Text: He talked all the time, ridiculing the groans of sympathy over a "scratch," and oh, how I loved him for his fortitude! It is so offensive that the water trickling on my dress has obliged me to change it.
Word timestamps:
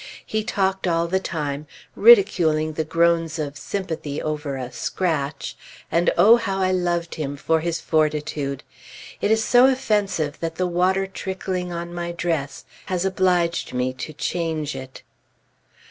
He 0.25 0.43
talked 0.43 0.87
all 0.87 1.05
the 1.07 1.19
time, 1.19 1.67
ridiculing 1.95 2.73
the 2.73 2.83
groans 2.83 3.37
of 3.37 3.55
sympathy 3.55 4.19
over 4.19 4.57
a 4.57 4.71
"scratch," 4.71 5.55
and 5.91 6.11
oh, 6.17 6.37
how 6.37 6.57
I 6.59 6.71
loved 6.71 7.13
him 7.13 7.37
for 7.37 7.59
his 7.59 7.79
fortitude! 7.79 8.63
It 9.21 9.29
is 9.29 9.43
so 9.43 9.67
offensive 9.67 10.39
that 10.39 10.55
the 10.55 10.65
water 10.65 11.05
trickling 11.05 11.71
on 11.71 11.93
my 11.93 12.13
dress 12.13 12.65
has 12.87 13.05
obliged 13.05 13.73
me 13.75 13.93
to 13.93 14.11
change 14.11 14.75
it. 14.75 15.03